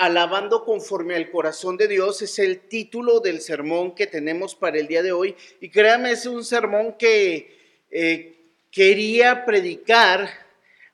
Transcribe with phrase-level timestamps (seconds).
[0.00, 4.86] Alabando conforme al corazón de Dios es el título del sermón que tenemos para el
[4.86, 5.36] día de hoy.
[5.60, 7.58] Y créame, es un sermón que
[7.90, 8.34] eh,
[8.70, 10.26] quería predicar,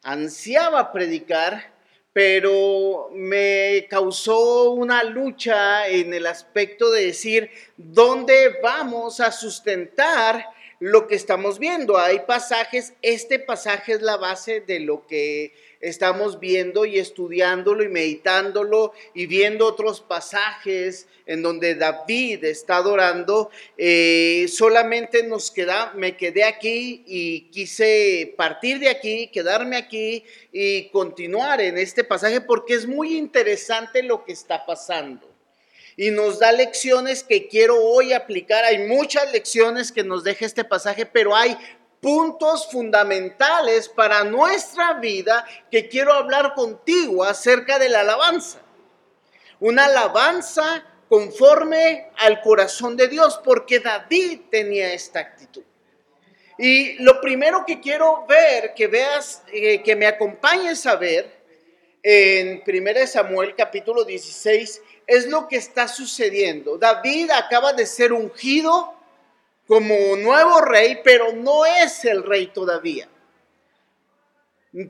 [0.03, 1.73] ansiaba predicar,
[2.13, 10.47] pero me causó una lucha en el aspecto de decir, ¿dónde vamos a sustentar
[10.79, 11.99] lo que estamos viendo?
[11.99, 17.89] Hay pasajes, este pasaje es la base de lo que estamos viendo y estudiándolo y
[17.89, 26.17] meditándolo y viendo otros pasajes en donde David está adorando, eh, solamente nos queda, me
[26.17, 32.75] quedé aquí y quise partir de aquí, quedarme aquí y continuar en este pasaje porque
[32.75, 35.36] es muy interesante lo que está pasando.
[35.97, 38.65] Y nos da lecciones que quiero hoy aplicar.
[38.65, 41.57] Hay muchas lecciones que nos deja este pasaje, pero hay
[42.01, 48.61] puntos fundamentales para nuestra vida que quiero hablar contigo acerca de la alabanza.
[49.59, 55.63] Una alabanza conforme al corazón de Dios, porque David tenía esta actitud.
[56.59, 61.31] Y lo primero que quiero ver, que veas, eh, que me acompañes a ver
[62.03, 66.79] en 1 Samuel capítulo 16, es lo que está sucediendo.
[66.79, 68.95] David acaba de ser ungido
[69.67, 73.09] como nuevo rey, pero no es el rey todavía.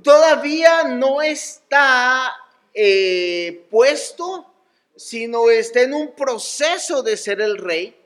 [0.02, 2.34] Todavía no está
[2.74, 4.52] eh, puesto,
[4.96, 7.96] sino está en un proceso de ser el rey,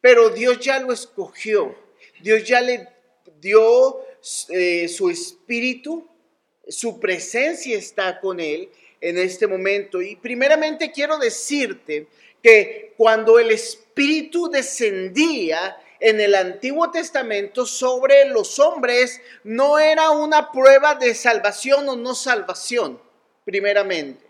[0.00, 1.76] pero Dios ya lo escogió.
[2.20, 2.88] Dios ya le
[3.40, 4.00] dio
[4.48, 6.08] eh, su espíritu,
[6.66, 8.68] su presencia está con él
[9.00, 10.00] en este momento.
[10.02, 12.06] Y primeramente quiero decirte
[12.42, 20.52] que cuando el espíritu descendía, en el Antiguo Testamento sobre los hombres no era una
[20.52, 23.00] prueba de salvación o no salvación,
[23.44, 24.26] primeramente.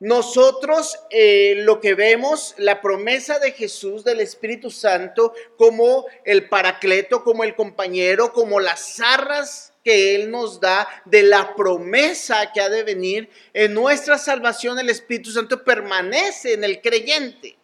[0.00, 7.22] Nosotros eh, lo que vemos, la promesa de Jesús del Espíritu Santo como el paracleto,
[7.22, 12.82] como el compañero, como las arras Él nos da de la promesa que ha de
[12.82, 17.56] venir en nuestra salvación, el Espíritu Santo permanece en el creyente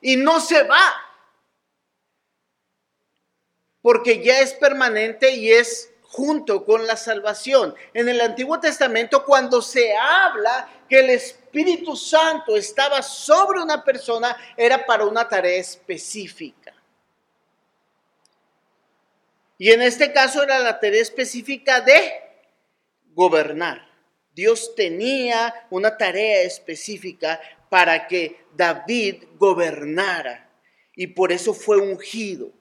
[0.00, 0.94] y no se va
[3.80, 7.74] porque ya es permanente y es junto con la salvación.
[7.92, 14.36] En el Antiguo Testamento, cuando se habla que el Espíritu Santo estaba sobre una persona,
[14.56, 16.73] era para una tarea específica.
[19.64, 22.12] Y en este caso era la tarea específica de
[23.14, 23.90] gobernar.
[24.34, 30.52] Dios tenía una tarea específica para que David gobernara
[30.94, 32.52] y por eso fue ungido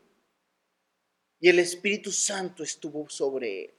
[1.41, 3.73] y el Espíritu Santo estuvo sobre él.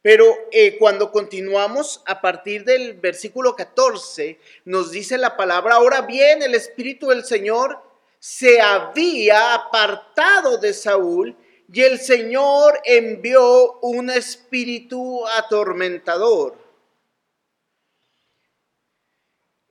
[0.00, 6.44] Pero eh, cuando continuamos a partir del versículo 14, nos dice la palabra, ahora bien,
[6.44, 7.82] el Espíritu del Señor
[8.20, 11.36] se había apartado de Saúl
[11.72, 16.58] y el Señor envió un espíritu atormentador.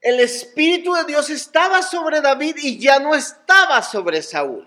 [0.01, 4.65] El Espíritu de Dios estaba sobre David y ya no estaba sobre Saúl.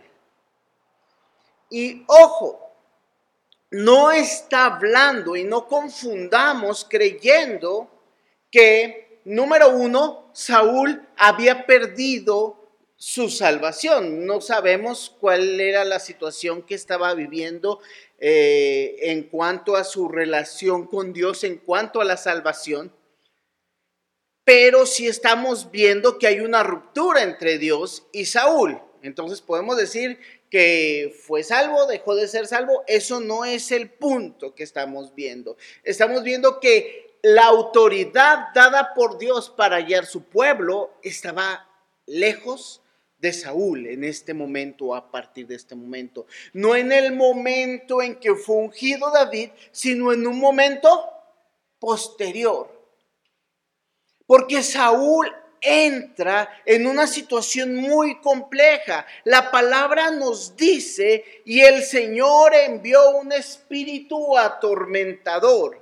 [1.71, 2.71] Y ojo,
[3.71, 7.89] no está hablando y no confundamos creyendo
[8.51, 12.62] que, número uno, Saúl había perdido
[13.03, 14.27] su salvación.
[14.27, 17.81] No sabemos cuál era la situación que estaba viviendo
[18.21, 22.95] eh, en cuanto a su relación con Dios, en cuanto a la salvación.
[24.45, 28.81] Pero si estamos viendo que hay una ruptura entre Dios y Saúl.
[29.03, 34.55] Entonces podemos decir que fue salvo, dejó de ser salvo, eso no es el punto
[34.55, 35.57] que estamos viendo.
[35.83, 41.69] Estamos viendo que la autoridad dada por Dios para hallar su pueblo estaba
[42.07, 42.82] lejos
[43.23, 46.27] de Saúl en este momento, a partir de este momento.
[46.53, 51.09] No en el momento en que fue ungido David, sino en un momento
[51.79, 52.69] posterior.
[54.27, 59.07] Porque Saúl entra en una situación muy compleja.
[59.23, 65.82] La palabra nos dice, y el Señor envió un espíritu atormentador.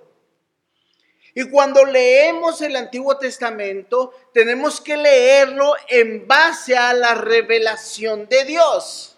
[1.34, 8.44] Y cuando leemos el Antiguo Testamento, tenemos que leerlo en base a la revelación de
[8.44, 9.16] Dios.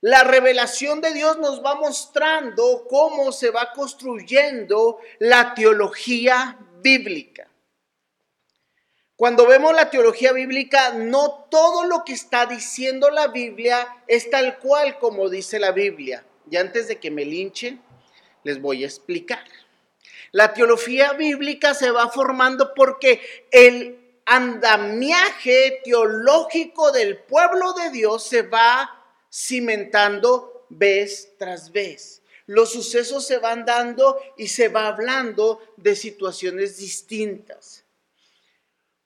[0.00, 7.48] La revelación de Dios nos va mostrando cómo se va construyendo la teología bíblica.
[9.14, 14.58] Cuando vemos la teología bíblica, no todo lo que está diciendo la Biblia es tal
[14.58, 16.24] cual como dice la Biblia.
[16.50, 17.82] Y antes de que me linchen,
[18.44, 19.44] les voy a explicar.
[20.32, 23.20] La teología bíblica se va formando porque
[23.50, 32.22] el andamiaje teológico del pueblo de Dios se va cimentando vez tras vez.
[32.46, 37.84] Los sucesos se van dando y se va hablando de situaciones distintas.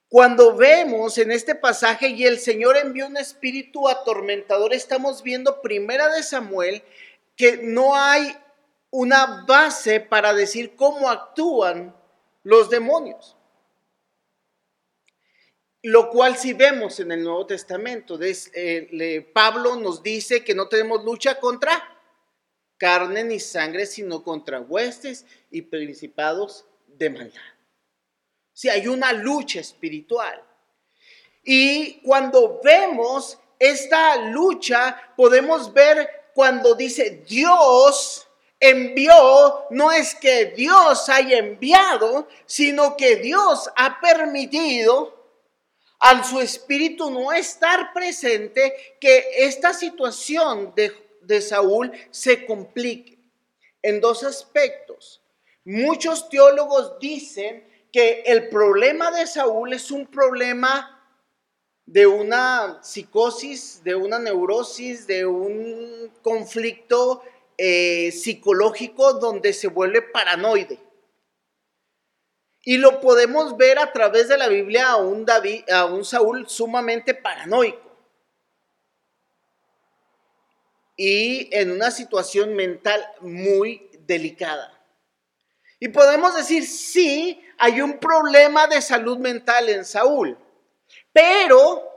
[0.08, 6.08] Cuando vemos en este pasaje y el Señor envió un espíritu atormentador, estamos viendo primera
[6.08, 6.82] de Samuel
[7.36, 8.36] que no hay
[8.94, 11.92] una base para decir cómo actúan
[12.44, 13.36] los demonios.
[15.82, 21.04] Lo cual si vemos en el Nuevo Testamento, eh, Pablo nos dice que no tenemos
[21.04, 21.82] lucha contra
[22.78, 27.42] carne ni sangre, sino contra huestes y principados de maldad.
[28.52, 30.40] Si hay una lucha espiritual.
[31.42, 38.23] Y cuando vemos esta lucha, podemos ver cuando dice Dios
[38.70, 45.14] envió, no es que Dios haya enviado, sino que Dios ha permitido
[46.00, 53.18] al su espíritu no estar presente, que esta situación de, de Saúl se complique
[53.82, 55.22] en dos aspectos.
[55.64, 60.90] Muchos teólogos dicen que el problema de Saúl es un problema
[61.86, 67.22] de una psicosis, de una neurosis, de un conflicto
[67.58, 70.78] eh, psicológico donde se vuelve paranoide.
[72.64, 76.48] Y lo podemos ver a través de la Biblia a un, David, a un Saúl
[76.48, 77.80] sumamente paranoico.
[80.96, 84.70] Y en una situación mental muy delicada.
[85.78, 90.38] Y podemos decir, sí, hay un problema de salud mental en Saúl.
[91.12, 91.94] Pero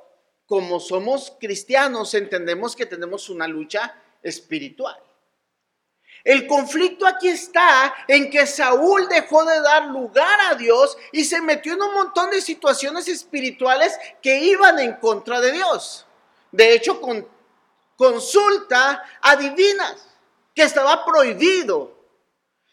[0.47, 4.97] como somos cristianos, entendemos que tenemos una lucha espiritual.
[6.23, 11.41] El conflicto aquí está en que Saúl dejó de dar lugar a Dios y se
[11.41, 16.05] metió en un montón de situaciones espirituales que iban en contra de Dios.
[16.51, 17.27] De hecho, con,
[17.95, 20.07] consulta a divinas,
[20.53, 21.95] que estaba prohibido.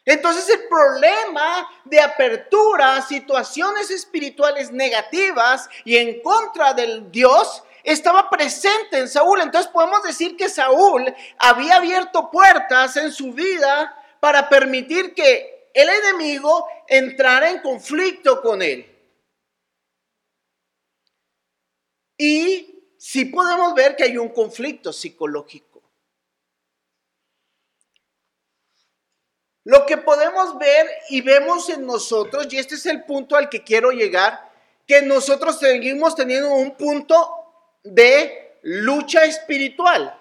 [0.06, 8.30] Entonces el problema de apertura a situaciones espirituales negativas y en contra del Dios estaba
[8.30, 9.40] presente en Saúl.
[9.40, 15.88] Entonces podemos decir que Saúl había abierto puertas en su vida para permitir que el
[15.88, 18.90] enemigo entrara en conflicto con él.
[22.16, 25.82] Y sí podemos ver que hay un conflicto psicológico.
[29.64, 33.64] Lo que podemos ver y vemos en nosotros, y este es el punto al que
[33.64, 34.52] quiero llegar,
[34.86, 37.43] que nosotros seguimos teniendo un punto
[37.84, 40.18] de lucha espiritual.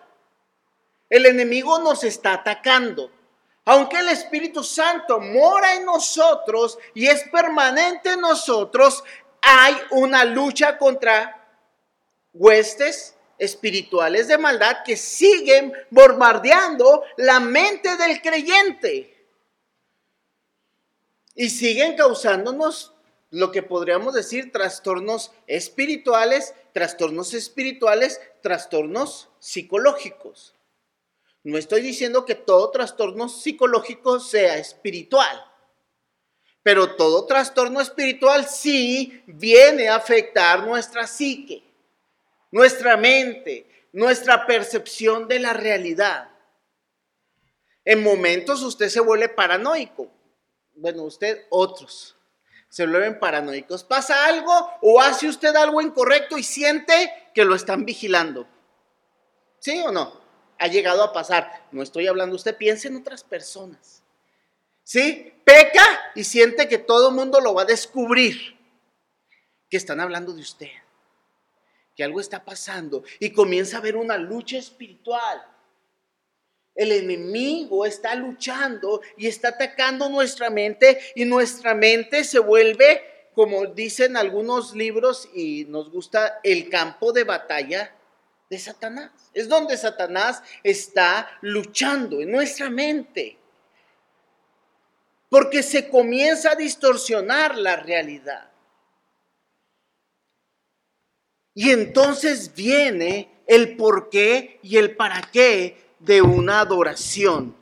[1.10, 3.10] El enemigo nos está atacando.
[3.65, 9.04] Aunque el Espíritu Santo mora en nosotros y es permanente en nosotros,
[9.42, 11.39] hay una lucha contra
[12.33, 19.13] huestes espirituales de maldad que siguen bombardeando la mente del creyente
[21.36, 22.94] y siguen causándonos
[23.31, 30.55] lo que podríamos decir trastornos espirituales, trastornos espirituales, trastornos psicológicos.
[31.43, 35.45] No estoy diciendo que todo trastorno psicológico sea espiritual,
[36.63, 41.63] pero todo trastorno espiritual sí viene a afectar nuestra psique,
[42.51, 46.29] nuestra mente, nuestra percepción de la realidad.
[47.86, 50.09] En momentos usted se vuelve paranoico.
[50.75, 52.15] Bueno, usted otros
[52.74, 53.84] se vuelven paranoicos.
[53.84, 54.51] Pasa algo
[54.82, 58.48] o hace usted algo incorrecto y siente que lo están vigilando.
[59.60, 60.20] ¿Sí o no?
[60.58, 61.68] Ha llegado a pasar.
[61.72, 64.01] No estoy hablando, usted piensa en otras personas.
[64.82, 65.36] ¿Sí?
[65.46, 68.58] Peca y siente que todo el mundo lo va a descubrir.
[69.70, 70.72] Que están hablando de usted.
[71.96, 73.03] Que algo está pasando.
[73.20, 75.46] Y comienza a haber una lucha espiritual.
[76.75, 83.68] El enemigo está luchando y está atacando nuestra mente y nuestra mente se vuelve, como
[83.68, 87.96] dicen algunos libros y nos gusta, el campo de batalla
[88.50, 89.12] de Satanás.
[89.34, 93.38] Es donde Satanás está luchando en nuestra mente.
[95.30, 98.51] Porque se comienza a distorsionar la realidad.
[101.56, 107.55] Y entonces viene el por qué y el para qué de una adoración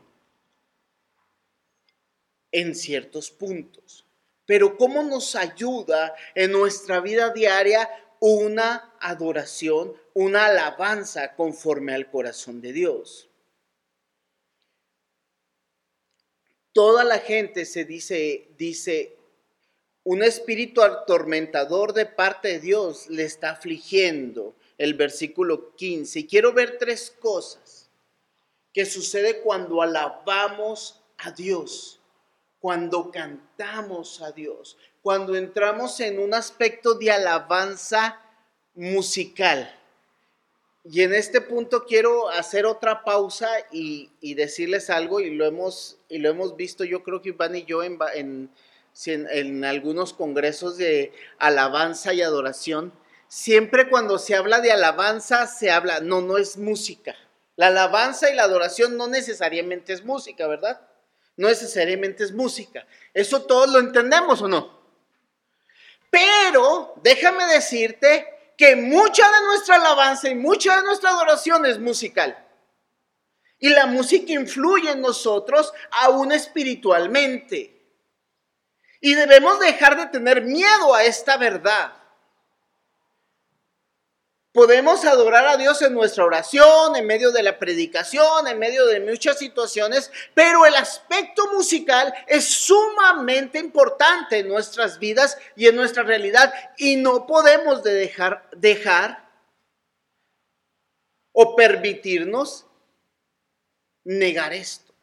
[2.52, 4.06] en ciertos puntos.
[4.46, 12.62] Pero ¿cómo nos ayuda en nuestra vida diaria una adoración, una alabanza conforme al corazón
[12.62, 13.32] de Dios?
[16.74, 19.16] toda la gente se dice, dice,
[20.04, 26.20] un espíritu atormentador de parte de Dios le está afligiendo, el versículo 15.
[26.20, 27.81] Y quiero ver tres cosas
[28.74, 32.00] que sucede cuando alabamos a Dios,
[32.60, 38.22] cuando cantamos a Dios, cuando entramos en un aspecto de alabanza
[38.76, 39.78] musical.
[40.84, 46.18] Y en este punto quiero hacer otra pausa y, decirles algo, y lo, hemos, y
[46.18, 48.50] lo hemos visto, yo creo que Iván y yo en, en,
[49.06, 52.94] en algunos congresos de alabanza y adoración.
[53.28, 57.16] Siempre cuando se habla de alabanza, se habla, no, no es música.
[57.62, 60.82] La alabanza y la adoración no necesariamente es música, ¿verdad?
[61.38, 62.88] No necesariamente es música.
[63.14, 64.82] Eso todos lo entendemos o no.
[66.10, 72.36] Pero déjame decirte que mucha de nuestra alabanza y mucha de nuestra adoración es musical.
[73.60, 77.80] Y la música influye en nosotros aún espiritualmente.
[79.02, 81.94] Y debemos dejar de tener miedo a esta verdad.
[84.54, 89.00] Podemos adorar a Dios en nuestra oración, en medio de la predicación, en medio de
[89.00, 96.04] muchas situaciones, pero el aspecto musical es sumamente importante en nuestras vidas y en nuestra
[96.04, 99.30] realidad y no podemos dejar,
[101.32, 102.66] o permitirnos
[104.04, 104.94] negar esto.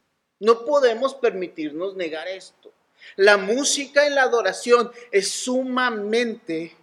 [0.40, 2.70] No podemos permitirnos negar esto.
[3.16, 6.76] La música en la adoración es sumamente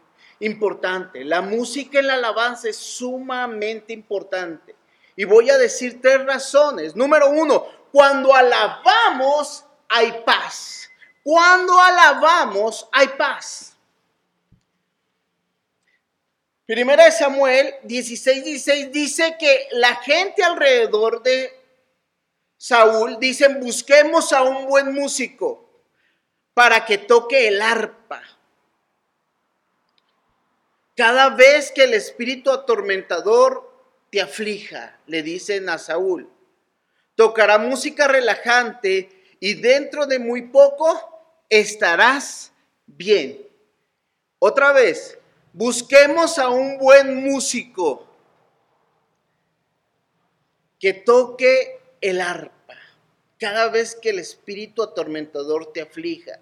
[0.45, 1.23] importante.
[1.23, 4.75] La música en la alabanza es sumamente importante.
[5.15, 6.95] Y voy a decir tres razones.
[6.95, 10.89] Número uno, cuando alabamos hay paz.
[11.23, 13.75] Cuando alabamos hay paz.
[16.65, 21.51] Primera de Samuel 16, 16 dice que la gente alrededor de
[22.57, 25.69] Saúl dicen busquemos a un buen músico
[26.55, 28.23] para que toque el arpa.
[30.95, 33.69] Cada vez que el espíritu atormentador
[34.09, 36.29] te aflija, le dicen a Saúl,
[37.15, 39.09] tocará música relajante
[39.41, 42.53] y dentro de muy poco estarás
[42.85, 43.45] bien.
[44.39, 45.17] Otra vez,
[45.51, 48.07] busquemos a un buen músico
[50.79, 52.55] que toque el arpa
[53.37, 56.39] cada vez que el espíritu atormentador te aflija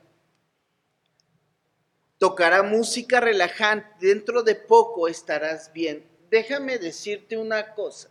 [2.23, 6.07] tocará música relajante, dentro de poco estarás bien.
[6.31, 8.07] Déjame decirte una cosa.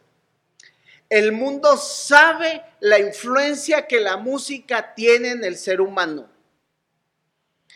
[1.09, 6.29] El mundo sabe la influencia que la música tiene en el ser humano.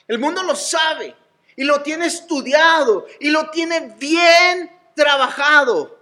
[0.07, 1.16] El mundo lo sabe
[1.57, 5.96] y lo tiene estudiado y lo tiene bien trabajado.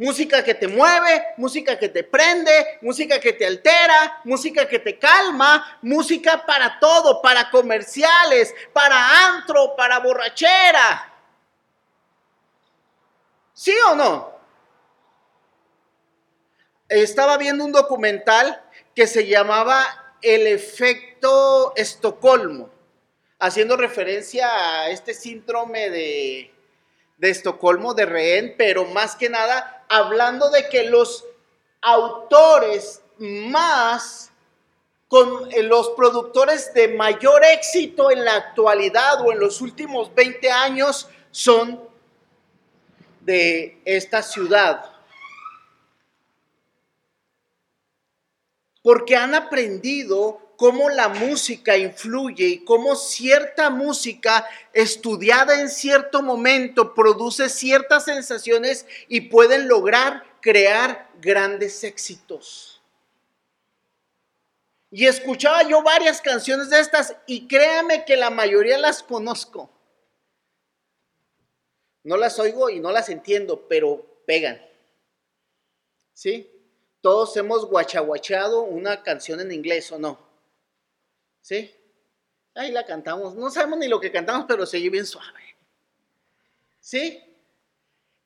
[0.00, 4.98] Música que te mueve, música que te prende, música que te altera, música que te
[4.98, 11.12] calma, música para todo, para comerciales, para antro, para borrachera.
[13.52, 14.32] ¿Sí o no?
[16.88, 18.58] Estaba viendo un documental
[18.94, 22.70] que se llamaba El efecto Estocolmo,
[23.38, 24.48] haciendo referencia
[24.80, 26.54] a este síndrome de,
[27.20, 31.26] de Estocolmo, de rehén, pero más que nada hablando de que los
[31.82, 34.32] autores más
[35.06, 40.50] con eh, los productores de mayor éxito en la actualidad o en los últimos 20
[40.50, 41.78] años son
[43.20, 44.90] de esta ciudad.
[48.82, 56.92] Porque han aprendido cómo la música influye y cómo cierta música estudiada en cierto momento
[56.92, 62.82] produce ciertas sensaciones y pueden lograr crear grandes éxitos.
[64.90, 69.70] Y escuchaba yo varias canciones de estas y créame que la mayoría las conozco.
[72.04, 74.60] No las oigo y no las entiendo, pero pegan.
[76.12, 76.50] ¿Sí?
[77.00, 80.29] Todos hemos guachaguachado una canción en inglés o no.
[81.40, 81.74] ¿Sí?
[82.54, 83.34] Ahí la cantamos.
[83.34, 85.56] No sabemos ni lo que cantamos, pero se bien suave.
[86.80, 87.22] ¿Sí?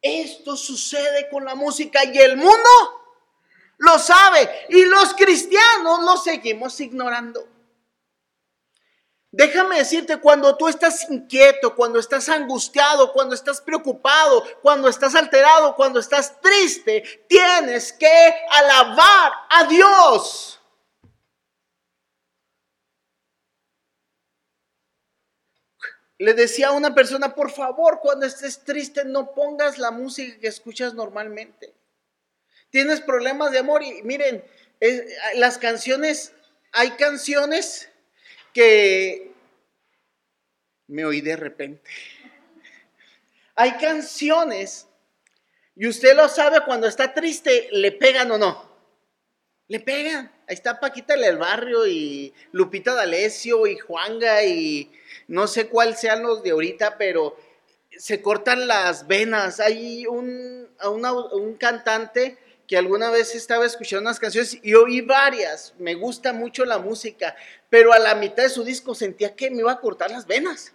[0.00, 2.71] Esto sucede con la música y el mundo
[3.78, 4.66] lo sabe.
[4.68, 7.49] Y los cristianos lo seguimos ignorando.
[9.37, 15.75] Déjame decirte, cuando tú estás inquieto, cuando estás angustiado, cuando estás preocupado, cuando estás alterado,
[15.75, 20.53] cuando estás triste, tienes que alabar a Dios.
[26.18, 30.47] Le decía a una persona, por favor, cuando estés triste, no pongas la música que
[30.47, 31.75] escuchas normalmente.
[32.71, 34.44] Tienes problemas de amor y miren,
[35.37, 36.33] las canciones
[36.73, 37.88] hay canciones
[38.52, 39.33] que
[40.88, 41.88] me oí de repente.
[43.54, 44.88] Hay canciones,
[45.76, 48.68] y usted lo sabe cuando está triste, le pegan o no.
[49.68, 50.33] Le pegan.
[50.46, 54.92] Ahí está Paquita del Barrio y Lupita D'Alessio y Juanga y
[55.28, 57.36] no sé cuál sean los de ahorita, pero
[57.96, 59.60] se cortan las venas.
[59.60, 65.74] Hay un, un cantante que alguna vez estaba escuchando unas canciones y oí varias.
[65.78, 67.34] Me gusta mucho la música,
[67.70, 70.72] pero a la mitad de su disco sentía que me iba a cortar las venas.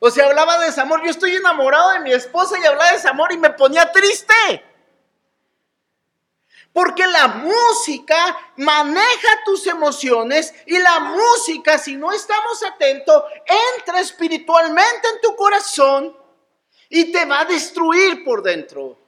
[0.00, 1.02] O sea, hablaba de desamor.
[1.04, 4.34] Yo estoy enamorado de mi esposa y hablaba de desamor y me ponía triste.
[6.72, 13.24] Porque la música maneja tus emociones y la música, si no estamos atentos,
[13.78, 16.16] entra espiritualmente en tu corazón
[16.88, 18.98] y te va a destruir por dentro.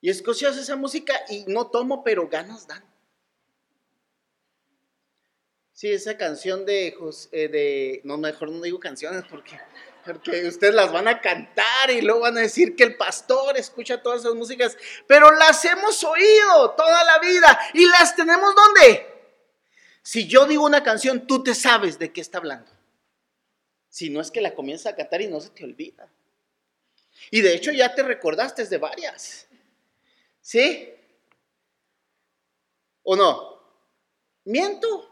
[0.00, 2.84] Y escuchas esa música y no tomo, pero ganas dan.
[5.72, 6.94] Sí, esa canción de,
[7.32, 9.58] eh, de no, mejor no digo canciones porque,
[10.04, 14.02] porque ustedes las van a cantar y luego van a decir que el pastor escucha
[14.02, 19.06] todas esas músicas, pero las hemos oído toda la vida y las tenemos ¿dónde?
[20.02, 22.70] Si yo digo una canción, tú te sabes de qué está hablando.
[23.88, 26.08] Si no es que la comienzas a cantar y no se te olvida.
[27.30, 29.46] Y de hecho ya te recordaste de varias.
[30.42, 30.92] ¿Sí?
[33.02, 33.62] ¿O no?
[34.44, 35.10] ¿Miento?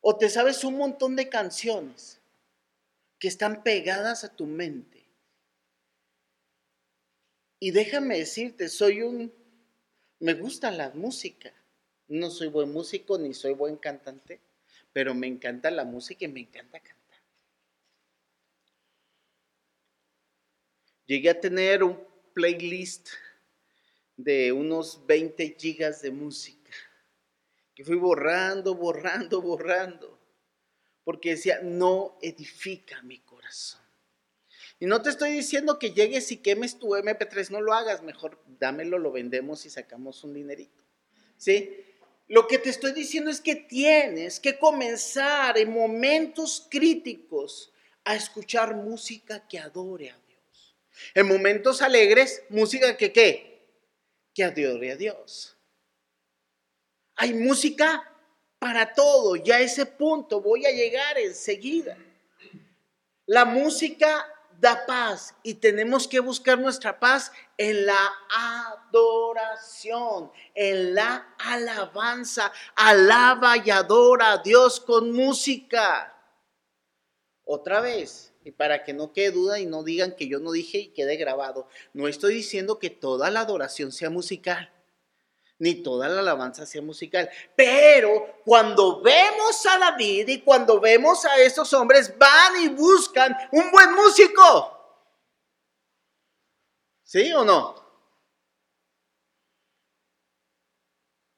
[0.00, 2.17] ¿O te sabes un montón de canciones
[3.18, 5.08] que están pegadas a tu mente?
[7.60, 9.32] Y déjame decirte, soy un...
[10.20, 11.52] Me gusta la música.
[12.08, 14.40] No soy buen músico ni soy buen cantante,
[14.92, 16.98] pero me encanta la música y me encanta cantar.
[21.06, 21.98] Llegué a tener un
[22.34, 23.10] playlist
[24.16, 26.72] de unos 20 gigas de música,
[27.74, 30.17] que fui borrando, borrando, borrando,
[31.08, 33.80] porque decía, no edifica mi corazón.
[34.78, 38.38] Y no te estoy diciendo que llegues y quemes tu MP3, no lo hagas, mejor
[38.60, 40.84] dámelo, lo vendemos y sacamos un dinerito.
[41.38, 41.82] ¿Sí?
[42.26, 47.72] Lo que te estoy diciendo es que tienes que comenzar en momentos críticos
[48.04, 50.76] a escuchar música que adore a Dios.
[51.14, 53.66] En momentos alegres, música que qué?
[54.34, 55.56] que adore a Dios.
[57.16, 58.14] Hay música
[58.58, 61.96] para todo, ya a ese punto voy a llegar enseguida.
[63.26, 64.26] La música
[64.60, 68.12] da paz y tenemos que buscar nuestra paz en la
[68.82, 72.52] adoración, en la alabanza.
[72.74, 76.14] Alaba y adora a Dios con música.
[77.44, 80.78] Otra vez, y para que no quede duda y no digan que yo no dije
[80.78, 84.72] y quede grabado, no estoy diciendo que toda la adoración sea musical,
[85.58, 87.28] ni toda la alabanza sea musical.
[87.56, 93.70] Pero cuando vemos a David y cuando vemos a esos hombres, van y buscan un
[93.70, 94.74] buen músico.
[97.02, 97.74] ¿Sí o no?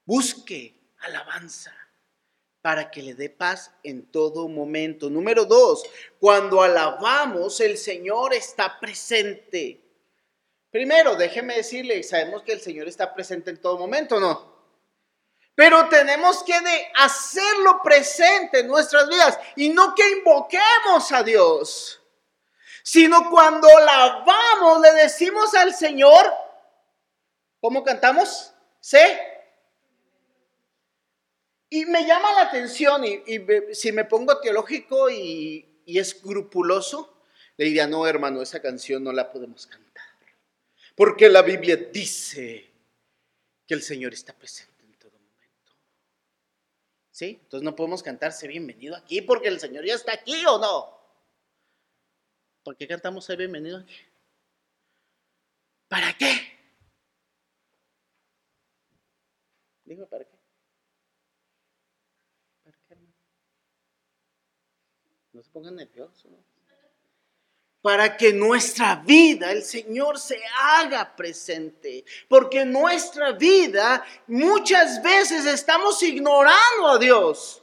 [0.05, 1.73] Busque alabanza
[2.61, 5.09] para que le dé paz en todo momento.
[5.09, 5.85] Número dos,
[6.19, 9.90] cuando alabamos, el Señor está presente.
[10.71, 14.51] Primero, déjeme decirle, sabemos que el Señor está presente en todo momento, ¿no?
[15.55, 16.55] Pero tenemos que
[16.95, 22.01] hacerlo presente en nuestras vidas y no que invoquemos a Dios,
[22.85, 26.33] sino cuando alabamos, le decimos al Señor,
[27.61, 28.55] ¿cómo cantamos?
[28.79, 29.21] ¿Sé?
[31.69, 33.23] Y me llama la atención, y,
[33.75, 37.23] si me pongo teológico y, y escrupuloso,
[37.57, 40.10] le diría, no, hermano, esa canción no la podemos cantar.
[41.01, 42.71] Porque la Biblia dice
[43.67, 45.73] que el Señor está presente en todo momento.
[47.11, 47.39] ¿Sí?
[47.41, 51.01] Entonces no podemos cantarse bienvenido aquí porque el Señor ya está aquí o no.
[52.63, 53.97] ¿Por qué cantamos el bienvenido aquí?
[55.89, 56.35] ¿Para qué?
[59.87, 60.39] Dime, ¿para qué?
[65.33, 66.60] No se pongan nerviosos.
[67.83, 72.05] Para que nuestra vida, el Señor se haga presente.
[72.29, 77.63] Porque nuestra vida muchas veces estamos ignorando a Dios.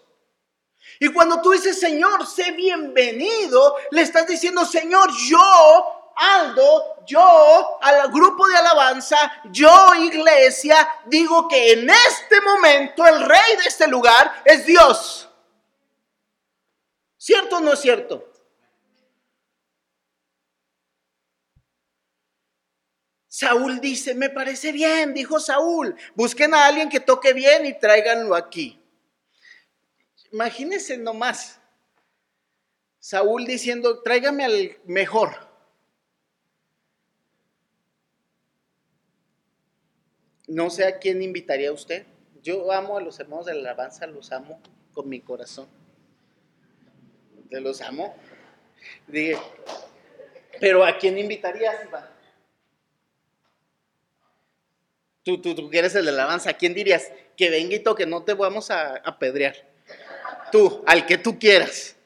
[1.00, 8.12] Y cuando tú dices, Señor, sé bienvenido, le estás diciendo, Señor, yo Aldo, yo al
[8.12, 9.18] grupo de alabanza,
[9.52, 10.76] yo iglesia,
[11.06, 15.30] digo que en este momento el rey de este lugar es Dios.
[17.18, 18.27] ¿Cierto o no es cierto?
[23.40, 28.34] Saúl dice, me parece bien, dijo Saúl, busquen a alguien que toque bien y tráiganlo
[28.34, 28.82] aquí.
[30.32, 31.62] Imagínense nomás,
[32.98, 35.36] Saúl diciendo, tráigame al mejor.
[40.48, 42.08] No sé a quién invitaría usted.
[42.42, 44.60] Yo amo a los hermanos de la alabanza, los amo
[44.96, 45.68] con mi corazón.
[47.52, 48.16] Te los amo.
[49.06, 49.38] Dije,
[50.60, 52.17] pero ¿a quién invitarías, Iván?
[55.28, 57.12] Tú, tú, tú eres el de la alabanza, ¿a quién dirías?
[57.36, 59.58] Que venga y toque, no te vamos a apedrear.
[60.54, 61.98] Tú, al que tú quieras.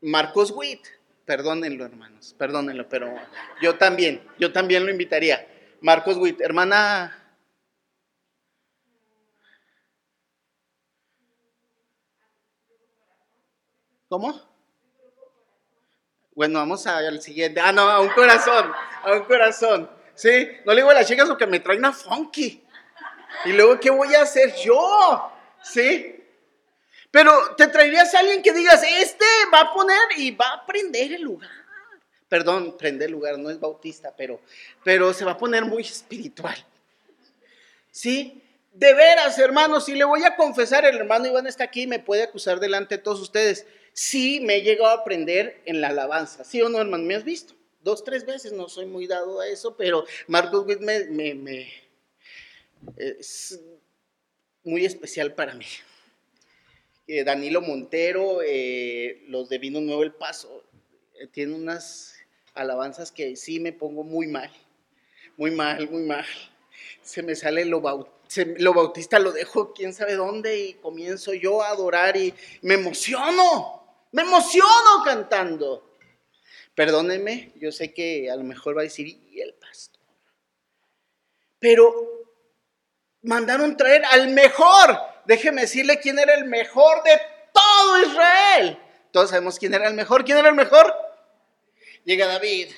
[0.00, 0.86] Marcos Witt,
[1.26, 3.14] perdónenlo hermanos, perdónenlo, pero
[3.60, 5.46] yo también, yo también lo invitaría.
[5.82, 7.36] Marcos Witt, hermana
[14.08, 14.55] ¿Cómo?
[16.36, 17.60] Bueno, vamos al siguiente.
[17.60, 18.70] Ah, no, a un corazón,
[19.02, 19.90] a un corazón.
[20.14, 22.62] Sí, no le digo a las chicas porque me trae una funky.
[23.46, 25.32] Y luego, ¿qué voy a hacer yo?
[25.62, 26.22] Sí.
[27.10, 31.14] Pero te traerías a alguien que digas, este va a poner y va a prender
[31.14, 31.48] el lugar.
[32.28, 34.38] Perdón, prender el lugar, no es bautista, pero,
[34.84, 36.62] pero se va a poner muy espiritual.
[37.90, 38.42] ¿Sí?
[38.74, 41.98] De veras, hermanos, si le voy a confesar, el hermano Iván está aquí y me
[41.98, 43.64] puede acusar delante de todos ustedes
[43.96, 46.44] sí me he llegado a aprender en la alabanza.
[46.44, 47.02] ¿Sí o no, hermano?
[47.02, 47.54] ¿Me has visto?
[47.80, 51.72] Dos, tres veces, no soy muy dado a eso, pero Marcos Witt me,
[52.96, 53.58] es
[54.64, 55.64] muy especial para mí.
[57.06, 60.64] Eh, Danilo Montero, eh, los de Vino Nuevo El Paso,
[61.14, 62.16] eh, tiene unas
[62.54, 64.50] alabanzas que sí me pongo muy mal,
[65.36, 66.26] muy mal, muy mal.
[67.02, 67.80] Se me sale lo,
[68.58, 73.75] lo bautista, lo dejo quién sabe dónde y comienzo yo a adorar y me emociono.
[74.12, 75.96] Me emociono cantando.
[76.74, 80.02] Perdónenme, yo sé que a lo mejor va a decir, ¿y el pastor?
[81.58, 81.92] Pero
[83.22, 84.98] mandaron traer al mejor.
[85.24, 87.18] Déjeme decirle quién era el mejor de
[87.52, 88.78] todo Israel.
[89.10, 90.24] Todos sabemos quién era el mejor.
[90.24, 90.94] ¿Quién era el mejor?
[92.04, 92.68] Llega David,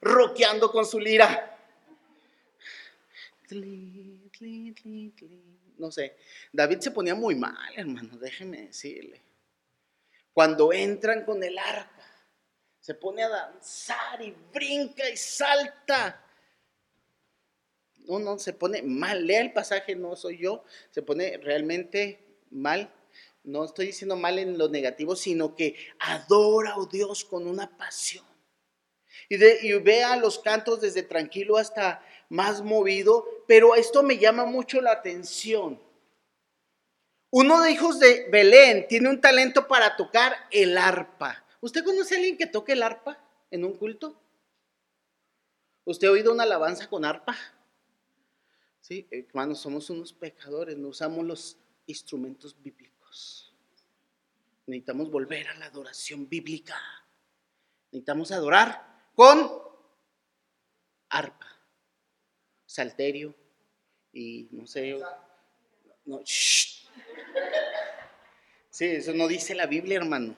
[0.00, 1.58] roqueando con su lira.
[5.76, 6.16] No sé,
[6.52, 9.23] David se ponía muy mal, hermano, déjeme decirle
[10.34, 11.90] cuando entran con el arca,
[12.80, 16.20] se pone a danzar y brinca y salta.
[18.06, 19.26] No, no, se pone mal.
[19.26, 20.64] Lea el pasaje, no soy yo.
[20.90, 22.92] Se pone realmente mal.
[23.44, 28.26] No estoy diciendo mal en lo negativo, sino que adora a Dios con una pasión.
[29.28, 34.80] Y, y vea los cantos desde tranquilo hasta más movido, pero esto me llama mucho
[34.80, 35.80] la atención.
[37.36, 41.44] Uno de hijos de Belén tiene un talento para tocar el arpa.
[41.60, 43.18] ¿Usted conoce a alguien que toque el arpa
[43.50, 44.16] en un culto?
[45.84, 47.36] ¿Usted ha oído una alabanza con arpa?
[48.80, 53.52] Sí, hermanos, somos unos pecadores, no usamos los instrumentos bíblicos.
[54.66, 56.80] Necesitamos volver a la adoración bíblica.
[57.90, 59.50] Necesitamos adorar con
[61.08, 61.48] arpa,
[62.64, 63.34] salterio
[64.12, 65.02] y no sé.
[66.04, 66.20] No,
[68.70, 70.34] Sí, eso no dice la Biblia, hermano.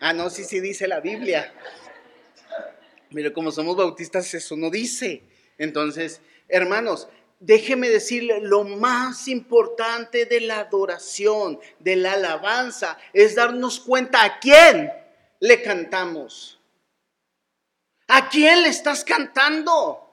[0.00, 1.52] Ah, no, sí, sí dice la Biblia.
[3.12, 5.22] Pero como somos bautistas, eso no dice.
[5.56, 7.08] Entonces, hermanos,
[7.38, 14.40] déjeme decirle, lo más importante de la adoración, de la alabanza, es darnos cuenta a
[14.40, 14.92] quién
[15.40, 16.60] le cantamos.
[18.08, 20.03] ¿A quién le estás cantando?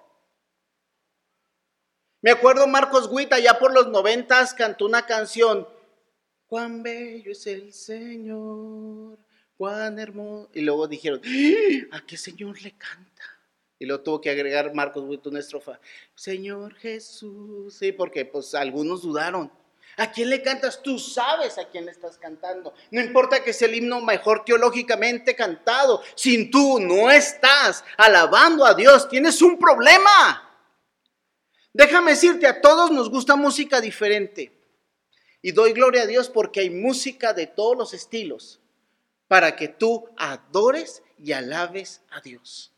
[2.22, 5.68] Me acuerdo Marcos Guita, ya por los noventas, cantó una canción.
[6.46, 9.18] Cuán bello es el Señor,
[9.58, 10.50] cuán hermoso.
[10.54, 11.98] Y luego dijeron, ¡Ah!
[11.98, 13.24] ¿a qué Señor le canta?
[13.80, 15.80] Y luego tuvo que agregar Marcos Guita una estrofa.
[16.14, 17.74] Señor Jesús.
[17.74, 19.52] Sí, porque pues algunos dudaron.
[19.98, 20.84] ¿A quién le cantas?
[20.84, 22.76] Tú sabes a quién le estás cantando.
[22.92, 26.04] No importa que sea el himno mejor teológicamente cantado.
[26.14, 30.51] Sin tú no estás alabando a Dios, tienes un problema.
[31.74, 34.52] Déjame decirte, a todos nos gusta música diferente.
[35.42, 38.60] Y doy gloria a Dios porque hay música de todos los estilos
[39.28, 42.72] para que tú adores y alabes a Dios.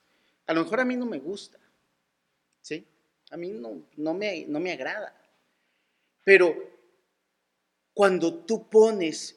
[0.46, 1.58] A lo mejor a mí no me gusta,
[2.62, 2.86] ¿sí?
[3.32, 5.16] A mí no, no, me, no me agrada.
[6.24, 6.56] Pero
[7.94, 9.36] cuando tú pones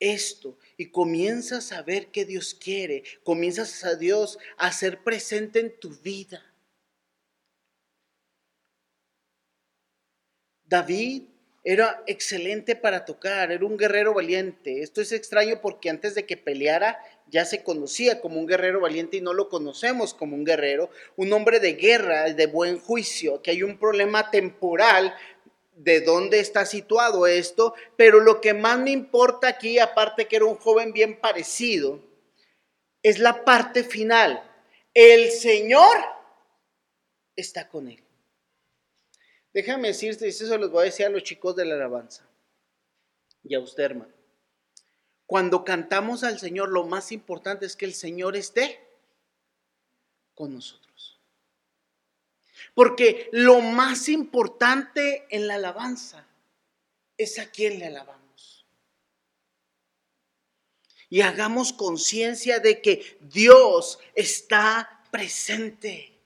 [0.00, 5.78] esto y comienzas a ver que Dios quiere, comienzas a Dios a ser presente en
[5.78, 6.42] tu vida,
[10.68, 11.22] David
[11.64, 14.82] era excelente para tocar, era un guerrero valiente.
[14.82, 19.18] Esto es extraño porque antes de que peleara ya se conocía como un guerrero valiente
[19.18, 23.50] y no lo conocemos como un guerrero, un hombre de guerra, de buen juicio, que
[23.50, 25.14] hay un problema temporal
[25.74, 30.44] de dónde está situado esto, pero lo que más me importa aquí, aparte que era
[30.44, 32.02] un joven bien parecido,
[33.02, 34.42] es la parte final.
[34.92, 35.96] El Señor
[37.36, 38.07] está con él.
[39.58, 42.24] Déjame decirte, y eso los voy a decir a los chicos de la alabanza
[43.42, 44.14] y a usted, hermano.
[45.26, 48.80] Cuando cantamos al Señor, lo más importante es que el Señor esté
[50.32, 51.20] con nosotros.
[52.72, 56.24] Porque lo más importante en la alabanza
[57.16, 58.64] es a quien le alabamos.
[61.08, 66.17] Y hagamos conciencia de que Dios está presente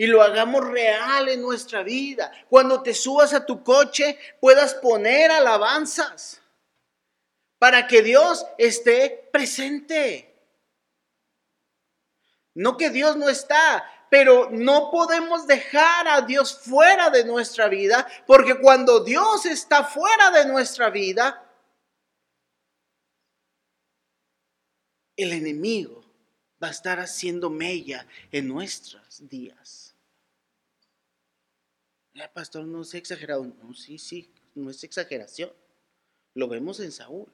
[0.00, 2.32] y lo hagamos real en nuestra vida.
[2.48, 6.40] Cuando te subas a tu coche puedas poner alabanzas
[7.58, 10.34] para que Dios esté presente.
[12.54, 18.08] No que Dios no está, pero no podemos dejar a Dios fuera de nuestra vida,
[18.26, 21.46] porque cuando Dios está fuera de nuestra vida,
[25.14, 26.02] el enemigo
[26.62, 29.89] va a estar haciendo mella en nuestros días
[32.32, 33.44] pastor, no es exagerado.
[33.44, 35.52] No, sí, sí, no es exageración.
[36.34, 37.28] Lo vemos en Saúl.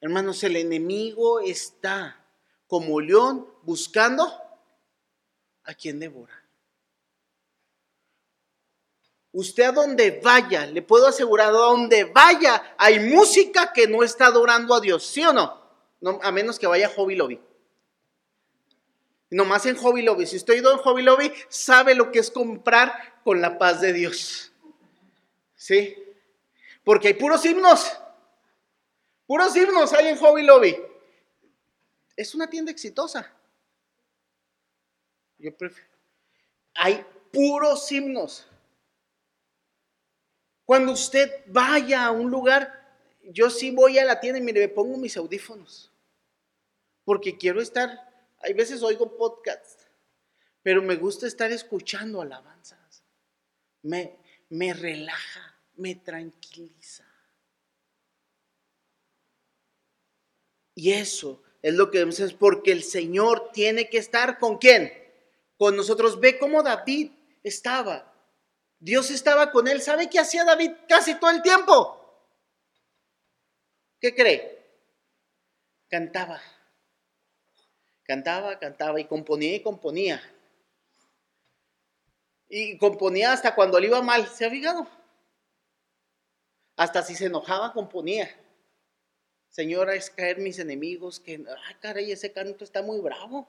[0.00, 2.24] Hermanos, el enemigo está
[2.66, 4.30] como león buscando
[5.64, 6.44] a quien devora.
[9.32, 14.26] Usted a donde vaya, le puedo asegurar, a donde vaya, hay música que no está
[14.26, 15.64] adorando a Dios, ¿sí o no?
[16.22, 17.40] a menos que vaya Hobby Lobby.
[19.34, 20.26] Nomás en Hobby Lobby.
[20.26, 23.92] Si usted ha en Hobby Lobby, sabe lo que es comprar con la paz de
[23.92, 24.52] Dios.
[25.56, 25.98] ¿Sí?
[26.84, 27.98] Porque hay puros himnos.
[29.26, 30.76] Puros himnos hay en Hobby Lobby.
[32.14, 33.28] Es una tienda exitosa.
[35.38, 35.90] Yo prefiero.
[36.76, 38.46] Hay puros himnos.
[40.64, 42.88] Cuando usted vaya a un lugar,
[43.24, 45.90] yo sí voy a la tienda y me pongo mis audífonos.
[47.04, 48.13] Porque quiero estar
[48.44, 49.82] hay veces oigo podcast,
[50.62, 53.02] pero me gusta estar escuchando alabanzas.
[53.82, 54.18] Me,
[54.50, 57.04] me relaja, me tranquiliza.
[60.74, 64.92] Y eso es lo que vemos, es porque el Señor tiene que estar con quién?
[65.56, 66.20] Con nosotros.
[66.20, 68.12] Ve cómo David estaba.
[68.78, 69.80] Dios estaba con él.
[69.80, 72.00] ¿Sabe qué hacía David casi todo el tiempo?
[74.00, 74.62] ¿Qué cree?
[75.88, 76.42] Cantaba.
[78.04, 80.22] Cantaba, cantaba y componía y componía.
[82.48, 84.86] Y componía hasta cuando le iba mal, ¿se ha fijado?
[86.76, 88.30] Hasta si se enojaba, componía.
[89.48, 93.46] Señora, es caer mis enemigos, que, ay, caray, ese canto está muy bravo.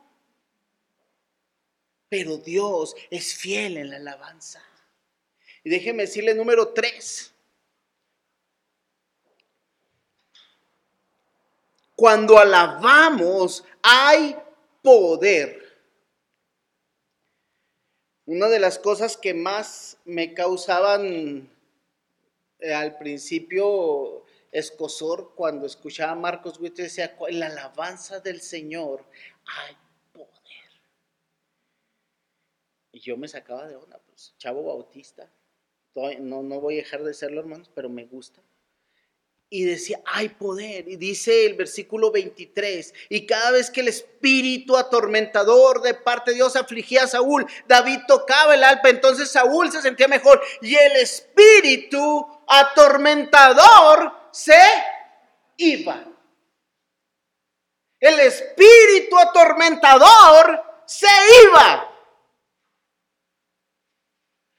[2.07, 4.63] Pero Dios es fiel en la alabanza.
[5.63, 7.33] Y déjeme decirle número tres.
[11.95, 14.35] Cuando alabamos, hay
[14.85, 15.61] poder.
[18.25, 21.49] Una de las cosas que más me causaban
[22.59, 29.03] eh, al principio escosor cuando escuchaba a Marcos Witt decía, en la alabanza del Señor
[29.45, 29.75] hay
[30.13, 30.29] poder.
[32.91, 35.29] Y yo me sacaba de onda, pues, chavo bautista.
[36.19, 38.41] No, no voy a dejar de serlo, hermanos, pero me gusta
[39.55, 40.87] y decía, hay poder.
[40.89, 46.35] Y dice el versículo 23, y cada vez que el espíritu atormentador de parte de
[46.35, 50.97] Dios afligía a Saúl, David tocaba el alpa, entonces Saúl se sentía mejor y el
[50.97, 54.59] espíritu atormentador se
[55.57, 56.05] iba.
[57.99, 61.07] El espíritu atormentador se
[61.45, 61.94] iba.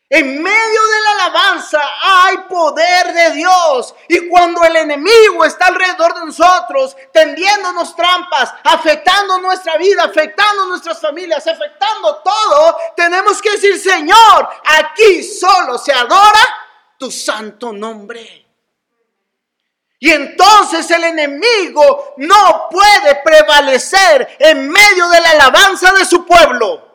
[0.08, 3.92] En medio de la alabanza hay poder de Dios.
[4.08, 11.00] Y cuando el enemigo está alrededor de nosotros, tendiéndonos trampas, afectando nuestra vida, afectando nuestras
[11.00, 16.40] familias, afectando todo, tenemos que decir, Señor, aquí solo se adora
[16.96, 18.46] tu santo nombre.
[19.98, 26.85] Y entonces el enemigo no puede prevalecer en medio de la alabanza de su pueblo.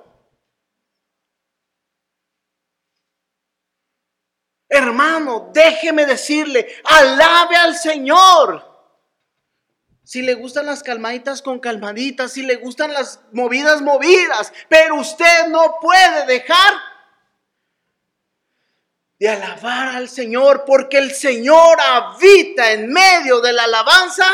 [4.74, 8.66] Hermano, déjeme decirle, alabe al Señor.
[10.02, 15.48] Si le gustan las calmaditas con calmaditas, si le gustan las movidas movidas, pero usted
[15.50, 16.74] no puede dejar
[19.20, 24.26] de alabar al Señor, porque el Señor habita en medio de la alabanza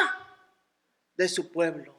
[1.15, 1.96] de su pueblo.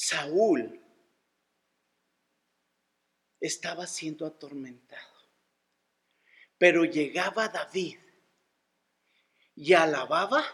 [0.00, 0.80] Saúl
[3.40, 5.28] estaba siendo atormentado,
[6.56, 7.98] pero llegaba David
[9.56, 10.44] y alababa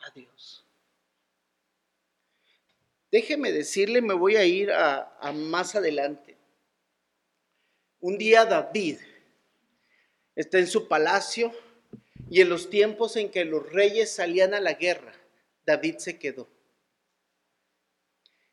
[0.00, 0.66] a Dios.
[3.12, 6.36] Déjeme decirle, me voy a ir a, más adelante.
[8.00, 8.98] Un día David
[10.34, 11.52] está en su palacio
[12.28, 15.14] y en los tiempos en que los reyes salían a la guerra,
[15.64, 16.61] David se quedó.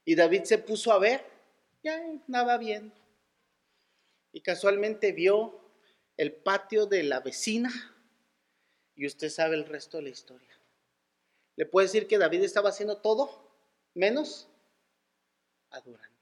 [0.10, 1.24] Y David se puso a ver,
[1.84, 2.96] ya nada viendo.
[4.32, 5.72] Y casualmente vio
[6.18, 7.72] el patio de la vecina
[8.96, 10.60] y usted sabe el resto de la historia.
[11.58, 13.54] Le puede decir que David estaba haciendo todo
[13.94, 14.48] menos
[15.70, 16.18] adorando.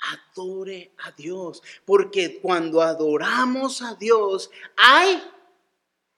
[0.00, 5.18] Adore a Dios, porque cuando adoramos a Dios hay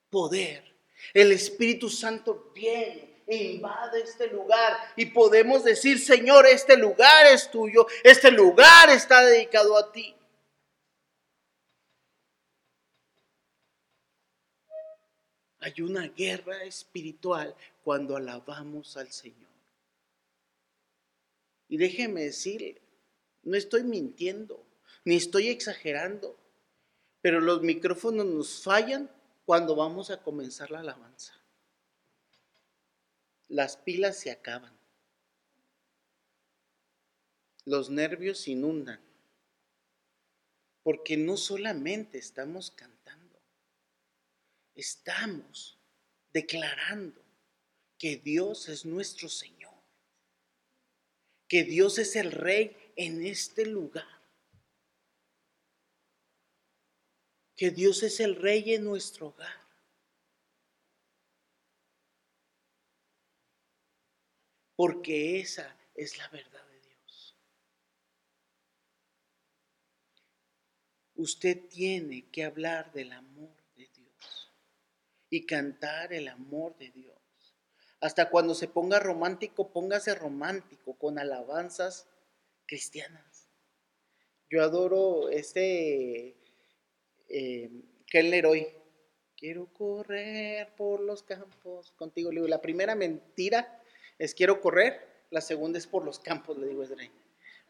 [0.08, 0.74] poder.
[1.14, 7.86] El Espíritu Santo viene invade este lugar y podemos decir, Señor, este lugar es tuyo,
[8.02, 10.14] este lugar está dedicado a ti.
[15.60, 19.50] Hay una guerra espiritual cuando alabamos al Señor.
[21.68, 22.80] Y déjeme decirle,
[23.42, 24.64] no estoy mintiendo,
[25.04, 26.36] ni estoy exagerando,
[27.20, 29.10] pero los micrófonos nos fallan
[29.44, 31.39] cuando vamos a comenzar la alabanza.
[33.50, 34.72] Las pilas se acaban.
[37.64, 39.00] Los nervios inundan.
[40.84, 43.42] Porque no solamente estamos cantando,
[44.74, 45.78] estamos
[46.32, 47.22] declarando
[47.98, 49.74] que Dios es nuestro Señor,
[51.48, 54.22] que Dios es el Rey en este lugar,
[57.56, 59.59] que Dios es el Rey en nuestro hogar.
[64.80, 67.36] Porque esa es la verdad de Dios.
[71.16, 73.50] Usted tiene que hablar del amor
[75.28, 77.18] y cantar el amor de Dios.
[78.00, 82.08] Hasta cuando se ponga romántico, póngase romántico con alabanzas
[82.64, 83.50] cristianas.
[84.48, 86.38] Yo adoro este
[87.28, 87.70] eh.
[89.36, 92.32] Quiero correr por los campos contigo.
[92.32, 93.79] La primera mentira
[94.20, 96.84] es quiero correr, la segunda es por los campos, le digo,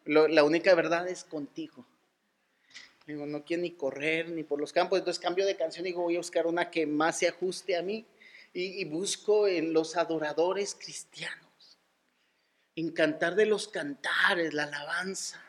[0.05, 1.87] la única verdad es contigo.
[3.07, 4.99] Digo, no quiero ni correr ni por los campos.
[4.99, 7.83] Entonces cambio de canción y digo, voy a buscar una que más se ajuste a
[7.83, 8.05] mí.
[8.53, 11.79] Y, busco en los adoradores cristianos.
[12.75, 15.41] En cantar de los cantares, la alabanza.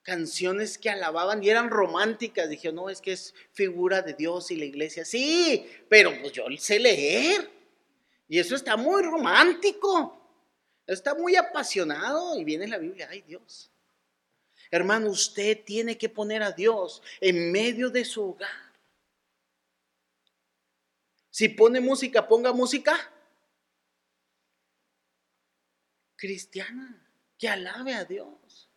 [0.00, 2.48] Canciones que alababan y eran románticas.
[2.48, 5.04] Dije, no, es que es figura de Dios y la iglesia.
[5.04, 7.55] Sí, pero pues yo sé leer.
[8.28, 10.20] Y eso está muy romántico.
[10.86, 12.38] Está muy apasionado.
[12.38, 13.70] Y viene la Biblia, ay Dios.
[14.70, 18.50] Hermano, usted tiene que poner a Dios en medio de su hogar.
[21.30, 23.12] Si pone música, ponga música
[26.16, 27.06] cristiana,
[27.38, 28.70] que alabe a Dios.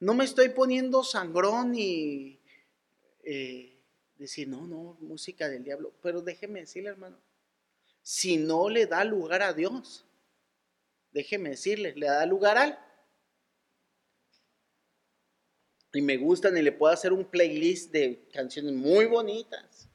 [0.00, 2.40] No me estoy poniendo sangrón y
[3.22, 3.73] eh,
[4.18, 5.92] decir, no, no, música del diablo.
[6.02, 7.18] Pero déjeme decirle, hermano,
[8.02, 10.04] si no le da lugar a Dios,
[11.12, 12.78] déjeme decirle, le da lugar al.
[15.92, 19.88] Y me gustan y le puedo hacer un playlist de canciones muy bonitas.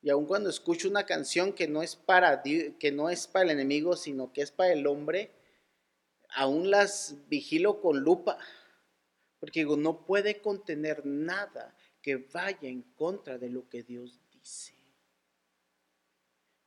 [0.00, 3.50] Y aun cuando escucho una canción que no es para que no es para el
[3.50, 5.32] enemigo, sino que es para el hombre,
[6.30, 8.38] aún las vigilo con lupa.
[9.40, 14.74] Porque digo, no puede contener nada que vaya en contra de lo que Dios dice.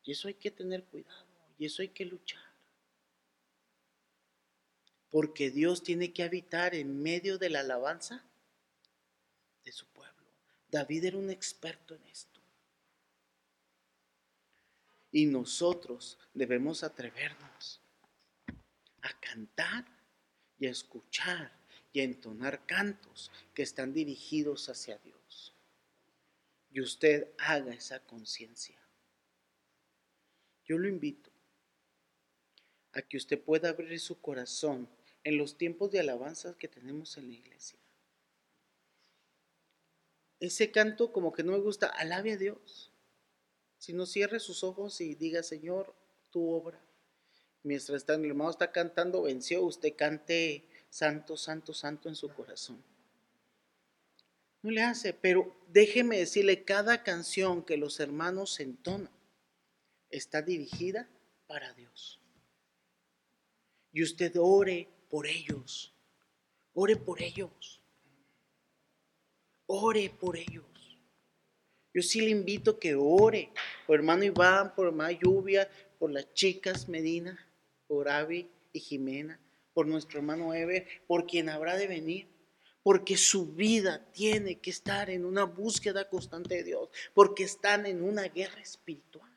[0.03, 1.25] Y eso hay que tener cuidado,
[1.57, 2.51] y eso hay que luchar
[5.11, 8.23] porque Dios tiene que habitar en medio de la alabanza
[9.65, 10.25] de su pueblo.
[10.71, 12.39] David era un experto en esto.
[15.11, 17.81] Y nosotros debemos atrevernos
[19.01, 19.85] a cantar
[20.57, 21.51] y a escuchar
[21.91, 25.20] y a entonar cantos que están dirigidos hacia Dios.
[26.71, 28.79] Y usted haga esa conciencia.
[30.65, 31.29] Yo lo invito
[32.93, 34.89] a que usted pueda abrir su corazón
[35.23, 37.79] en los tiempos de alabanza que tenemos en la iglesia.
[40.41, 42.91] ese canto como que no me gusta, alabe a Dios.
[43.77, 45.95] Si no cierre sus ojos y diga, Señor,
[46.31, 46.83] tu obra.
[47.63, 52.83] Mientras está, mi hermano está cantando, venció, usted cante santo, santo, santo en su corazón.
[54.61, 59.09] No le hace, pero déjeme decirle, cada canción que los hermanos entonan
[60.09, 61.09] está dirigida
[61.47, 62.19] para Dios.
[63.91, 65.93] Y usted ore por ellos,
[66.73, 67.81] ore por ellos,
[69.65, 70.65] ore por ellos.
[71.93, 73.51] Yo sí le invito que ore
[73.85, 77.37] por hermano Iván, por hermana Lluvia, por las chicas Medina,
[77.87, 79.39] por Avi y Jimena,
[79.73, 82.30] por nuestro hermano Ever, por quien habrá de venir
[82.83, 88.03] porque su vida tiene que estar en una búsqueda constante de Dios, porque están en
[88.03, 89.31] una guerra espiritual.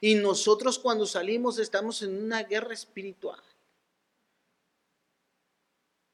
[0.00, 3.42] Y nosotros cuando salimos estamos en una guerra espiritual.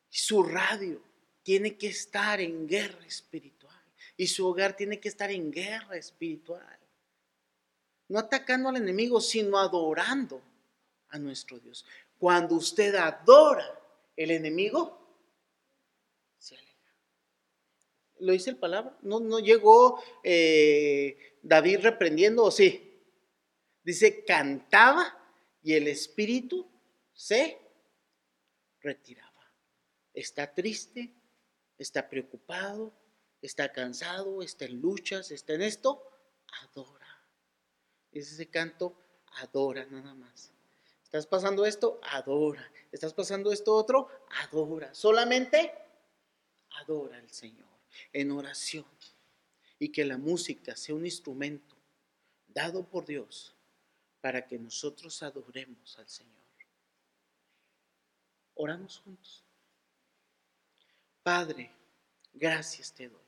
[0.09, 1.03] Su radio
[1.43, 3.75] tiene que estar en guerra espiritual.
[4.17, 6.79] Y su hogar tiene que estar en guerra espiritual.
[8.09, 10.41] No atacando al enemigo, sino adorando
[11.09, 11.85] a nuestro Dios.
[12.19, 13.81] Cuando usted adora
[14.17, 15.04] el enemigo,
[18.25, 18.97] ¿Lo dice el palabra?
[19.03, 23.03] ¿No, no llegó eh, David reprendiendo o sí?
[23.83, 25.19] Dice, cantaba
[25.63, 26.67] y el espíritu
[27.13, 27.59] se
[28.81, 29.53] retiraba.
[30.15, 31.13] Está triste,
[31.77, 32.95] está preocupado,
[33.43, 36.03] está cansado, está en luchas, está en esto,
[36.63, 37.29] adora.
[38.11, 38.97] Es ese canto,
[39.43, 40.51] adora nada más.
[41.03, 42.01] ¿Estás pasando esto?
[42.05, 42.73] Adora.
[42.91, 44.09] ¿Estás pasando esto otro?
[44.45, 44.95] Adora.
[44.95, 45.75] Solamente
[46.71, 47.74] adora al Señor
[48.13, 48.87] en oración
[49.79, 51.77] y que la música sea un instrumento
[52.49, 53.55] dado por Dios
[54.21, 56.33] para que nosotros adoremos al Señor.
[58.55, 59.45] Oramos juntos.
[61.23, 61.71] Padre,
[62.33, 63.21] gracias te doy.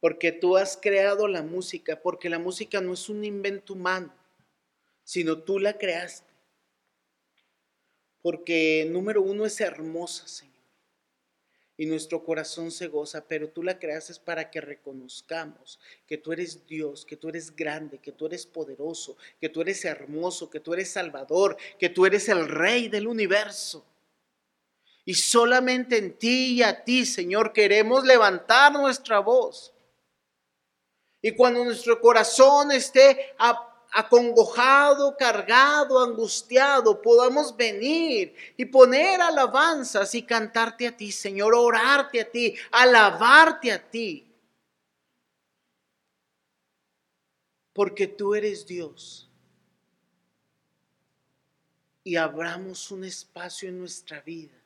[0.00, 4.14] Porque tú has creado la música, porque la música no es un invento humano,
[5.04, 6.32] sino tú la creaste.
[8.22, 10.59] Porque número uno es hermosa, Señor
[11.80, 16.66] y nuestro corazón se goza, pero tú la creaste para que reconozcamos que tú eres
[16.66, 20.74] Dios, que tú eres grande, que tú eres poderoso, que tú eres hermoso, que tú
[20.74, 23.82] eres salvador, que tú eres el rey del universo.
[25.06, 29.72] Y solamente en ti y a ti, Señor, queremos levantar nuestra voz.
[31.22, 40.22] Y cuando nuestro corazón esté a acongojado, cargado, angustiado, podamos venir y poner alabanzas y
[40.22, 44.26] cantarte a ti, Señor, orarte a ti, alabarte a ti.
[47.72, 49.28] Porque tú eres Dios.
[52.02, 54.56] Y abramos un espacio en nuestra vida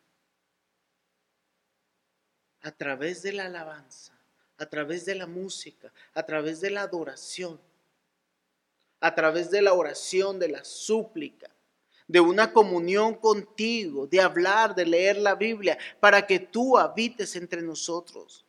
[2.63, 4.13] a través de la alabanza,
[4.57, 7.61] a través de la música, a través de la adoración
[9.01, 11.51] a través de la oración, de la súplica,
[12.07, 17.63] de una comunión contigo, de hablar, de leer la Biblia, para que tú habites entre
[17.63, 18.45] nosotros.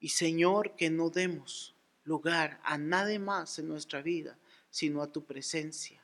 [0.00, 4.36] Y Señor, que no demos lugar a nadie más en nuestra vida,
[4.70, 6.02] sino a tu presencia,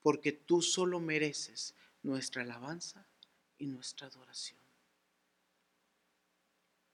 [0.00, 3.06] porque tú solo mereces nuestra alabanza
[3.58, 4.58] y nuestra adoración.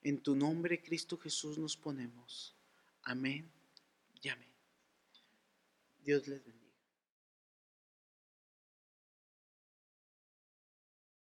[0.02, 2.55] En tu nombre, Cristo Jesús, nos ponemos.
[3.06, 3.48] Amén
[4.20, 4.52] y amén.
[6.02, 6.55] Dios les bendiga.